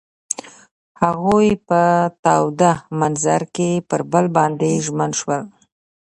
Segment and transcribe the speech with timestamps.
[1.01, 1.81] هغوی په
[2.23, 5.41] تاوده منظر کې پر بل باندې ژمن شول.